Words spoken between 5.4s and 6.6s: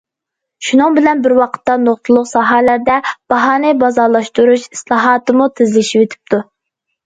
تېزلىشىۋېتىپتۇ.